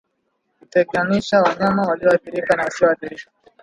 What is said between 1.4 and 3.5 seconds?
wanyama walioathirika na wasioathirika